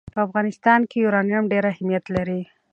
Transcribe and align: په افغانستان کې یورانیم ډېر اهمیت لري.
په 0.13 0.19
افغانستان 0.27 0.79
کې 0.89 0.97
یورانیم 1.03 1.43
ډېر 1.51 1.63
اهمیت 1.73 2.05
لري. 2.15 2.41